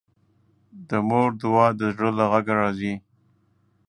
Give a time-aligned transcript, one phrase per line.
[0.89, 2.93] د مور دعا د زړه له غږه راځي